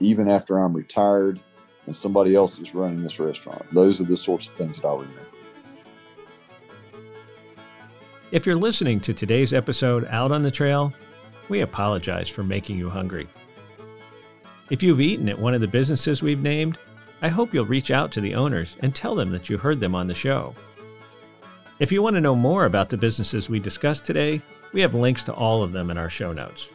even 0.00 0.30
after 0.30 0.58
I'm 0.58 0.72
retired 0.72 1.40
and 1.86 1.94
somebody 1.94 2.34
else 2.34 2.58
is 2.58 2.74
running 2.74 3.02
this 3.02 3.18
restaurant. 3.18 3.62
Those 3.72 4.00
are 4.00 4.04
the 4.04 4.16
sorts 4.16 4.48
of 4.48 4.54
things 4.54 4.78
that 4.78 4.86
I'll 4.86 4.98
remember. 4.98 5.20
If 8.30 8.46
you're 8.46 8.56
listening 8.56 9.00
to 9.00 9.14
today's 9.14 9.52
episode 9.52 10.06
out 10.10 10.32
on 10.32 10.42
the 10.42 10.50
trail, 10.50 10.92
we 11.48 11.60
apologize 11.60 12.28
for 12.28 12.42
making 12.42 12.78
you 12.78 12.88
hungry. 12.88 13.28
If 14.70 14.82
you've 14.82 15.00
eaten 15.00 15.28
at 15.28 15.38
one 15.38 15.54
of 15.54 15.60
the 15.60 15.68
businesses 15.68 16.22
we've 16.22 16.42
named, 16.42 16.78
I 17.20 17.28
hope 17.28 17.52
you'll 17.52 17.66
reach 17.66 17.90
out 17.90 18.10
to 18.12 18.20
the 18.20 18.34
owners 18.34 18.76
and 18.80 18.94
tell 18.94 19.14
them 19.14 19.30
that 19.30 19.48
you 19.48 19.58
heard 19.58 19.78
them 19.78 19.94
on 19.94 20.06
the 20.06 20.14
show. 20.14 20.54
If 21.80 21.90
you 21.90 22.02
want 22.02 22.14
to 22.14 22.20
know 22.20 22.36
more 22.36 22.66
about 22.66 22.88
the 22.88 22.96
businesses 22.96 23.50
we 23.50 23.58
discussed 23.58 24.04
today, 24.04 24.40
we 24.72 24.80
have 24.80 24.94
links 24.94 25.24
to 25.24 25.34
all 25.34 25.64
of 25.64 25.72
them 25.72 25.90
in 25.90 25.98
our 25.98 26.08
show 26.08 26.32
notes. 26.32 26.70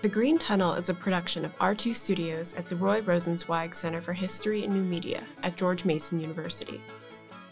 The 0.00 0.08
Green 0.08 0.38
Tunnel 0.38 0.72
is 0.72 0.88
a 0.88 0.94
production 0.94 1.44
of 1.44 1.56
R2 1.58 1.94
Studios 1.94 2.54
at 2.54 2.70
the 2.70 2.76
Roy 2.76 3.02
Rosenzweig 3.02 3.74
Center 3.74 4.00
for 4.00 4.14
History 4.14 4.64
and 4.64 4.72
New 4.72 4.82
Media 4.82 5.24
at 5.42 5.58
George 5.58 5.84
Mason 5.84 6.18
University. 6.18 6.80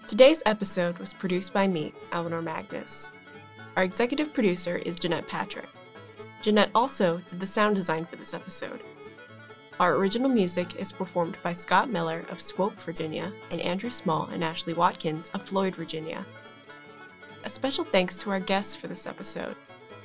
Today's 0.07 0.43
episode 0.47 0.97
was 0.97 1.13
produced 1.13 1.53
by 1.53 1.69
me, 1.69 1.93
Eleanor 2.13 2.41
Magnus. 2.41 3.11
Our 3.77 3.85
executive 3.85 4.33
producer 4.33 4.79
is 4.79 4.97
Jeanette 4.97 5.29
Patrick. 5.29 5.69
Jeanette 6.41 6.71
also 6.75 7.21
did 7.29 7.39
the 7.39 7.47
sound 7.47 7.77
design 7.77 8.07
for 8.07 8.17
this 8.17 8.33
episode. 8.33 8.81
Our 9.81 9.95
original 9.95 10.29
music 10.29 10.77
is 10.77 10.93
performed 10.93 11.39
by 11.43 11.55
Scott 11.55 11.89
Miller 11.89 12.27
of 12.29 12.37
Swoope, 12.41 12.75
Virginia, 12.81 13.33
and 13.51 13.63
Andrew 13.63 13.89
Small 13.89 14.27
and 14.27 14.45
Ashley 14.45 14.75
Watkins 14.75 15.31
of 15.33 15.49
Floyd, 15.49 15.75
Virginia. 15.75 16.27
A 17.45 17.49
special 17.49 17.85
thanks 17.85 18.19
to 18.19 18.31
our 18.31 18.41
guests 18.41 18.77
for 18.77 18.89
this 18.89 19.07
episode 19.07 19.57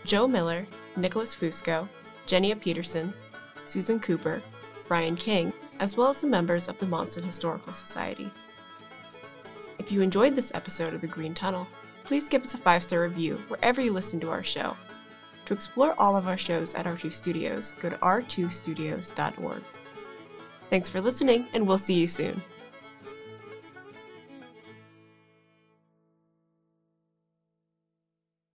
Joe 0.05 0.29
Miller, 0.29 0.65
Nicholas 0.95 1.35
Fusco, 1.35 1.89
Jenia 2.25 2.57
Peterson, 2.57 3.13
Susan 3.65 3.99
Cooper, 3.99 4.41
Brian 4.87 5.17
King, 5.17 5.51
as 5.81 5.97
well 5.97 6.11
as 6.11 6.21
the 6.21 6.27
members 6.27 6.69
of 6.69 6.79
the 6.79 6.85
Monson 6.85 7.25
Historical 7.25 7.73
Society. 7.73 8.31
If 9.77 9.91
you 9.91 9.99
enjoyed 9.99 10.37
this 10.37 10.53
episode 10.55 10.93
of 10.93 11.01
The 11.01 11.07
Green 11.07 11.33
Tunnel, 11.33 11.67
please 12.05 12.29
give 12.29 12.43
us 12.43 12.53
a 12.53 12.57
five 12.57 12.81
star 12.81 13.01
review 13.01 13.43
wherever 13.49 13.81
you 13.81 13.91
listen 13.91 14.21
to 14.21 14.29
our 14.29 14.41
show. 14.41 14.77
To 15.45 15.53
explore 15.53 15.93
all 15.99 16.15
of 16.15 16.27
our 16.27 16.37
shows 16.37 16.73
at 16.73 16.85
R2 16.85 17.13
Studios, 17.13 17.75
go 17.79 17.89
to 17.89 17.97
r2studios.org. 17.97 19.63
Thanks 20.69 20.89
for 20.89 21.01
listening, 21.01 21.47
and 21.53 21.67
we'll 21.67 21.77
see 21.77 21.93
you 21.93 22.07
soon. 22.07 22.41